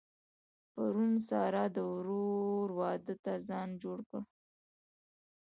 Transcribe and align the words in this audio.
پرون 0.73 1.13
سارا 1.27 1.65
د 1.75 1.77
ورور 1.93 2.67
واده 2.79 3.15
ته 3.23 3.33
ځان 3.47 3.69
جوړ 3.83 3.99
کړ. 4.09 4.21